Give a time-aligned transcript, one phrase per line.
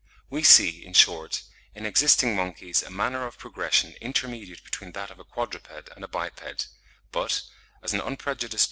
[0.31, 1.43] We see, in short,
[1.75, 6.07] in existing monkeys a manner of progression intermediate between that of a quadruped and a
[6.07, 6.69] biped;
[7.11, 7.43] but,
[7.83, 8.59] as an unprejudiced judge (75.